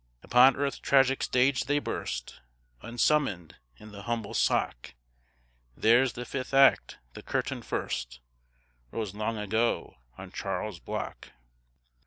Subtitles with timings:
[0.23, 2.41] Upon earth's tragic stage they burst
[2.81, 4.95] Unsummoned, in the humble sock;
[5.77, 8.19] Theirs the fifth act; the curtain first
[8.89, 11.33] Rose long ago on Charles's block.